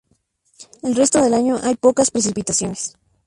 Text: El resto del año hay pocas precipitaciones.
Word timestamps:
El 0.81 0.95
resto 0.95 1.21
del 1.21 1.35
año 1.35 1.59
hay 1.61 1.75
pocas 1.75 2.09
precipitaciones. 2.09 2.97